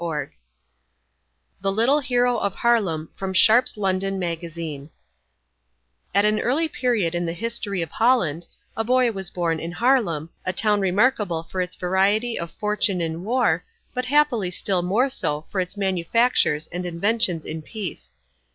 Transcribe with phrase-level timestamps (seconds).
[0.03, 0.31] MOORE
[1.61, 3.85] THE LITTLE HERO OF HAARLEM At
[6.25, 10.53] an early period in the history of Holland, a boy was born in Haarlem, a
[10.53, 15.61] town remarkable for its variety of fortune in war, but happily still more so for
[15.61, 18.15] its manufactures and inventions in peace.